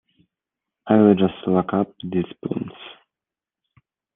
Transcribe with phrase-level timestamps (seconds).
[0.87, 2.73] I will just lock up the spoons!